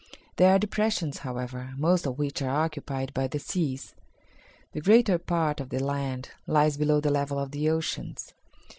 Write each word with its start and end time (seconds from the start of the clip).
There 0.37 0.49
are 0.51 0.57
depressions, 0.57 1.19
however, 1.19 1.75
most 1.77 2.07
of 2.07 2.17
which 2.17 2.41
are 2.41 2.49
occupied 2.63 3.13
by 3.13 3.27
the 3.27 3.37
seas. 3.37 3.93
The 4.71 4.81
greater 4.81 5.19
part 5.19 5.59
of 5.59 5.69
the 5.69 5.77
land 5.83 6.31
lies 6.47 6.75
below 6.75 7.01
the 7.01 7.11
level 7.11 7.37
of 7.37 7.51
the 7.51 7.69
oceans. 7.69 8.33